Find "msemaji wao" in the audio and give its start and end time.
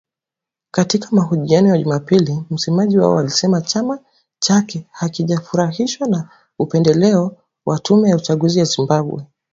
2.49-3.19